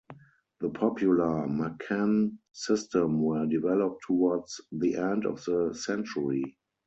[0.61, 6.57] The popular Maccann system were developed towards the end of the century.